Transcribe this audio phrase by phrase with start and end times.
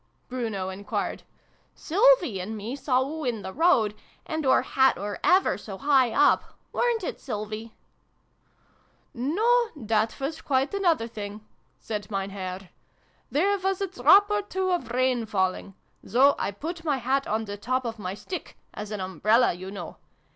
[0.29, 1.21] Bruno enquired."
[1.75, 3.93] Sylvie and me saw oo in the road,
[4.25, 6.57] and oor hat were ever so high up!
[6.73, 7.75] Weren't it, Sylvie?""
[9.35, 11.45] No, that was quite another thing,"
[11.79, 12.69] said Mein Herr."
[13.31, 17.45] There was a drop or two of rain falling: so I put my hat on
[17.45, 19.97] the top of my stick as an umbrella, you know.